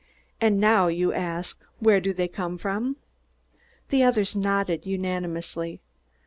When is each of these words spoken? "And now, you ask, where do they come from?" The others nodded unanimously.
"And 0.41 0.59
now, 0.59 0.87
you 0.87 1.13
ask, 1.13 1.61
where 1.77 2.01
do 2.01 2.11
they 2.11 2.27
come 2.27 2.57
from?" 2.57 2.95
The 3.89 4.01
others 4.01 4.35
nodded 4.35 4.83
unanimously. 4.83 5.79